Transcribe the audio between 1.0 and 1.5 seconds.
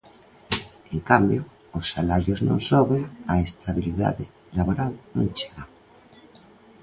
cambio,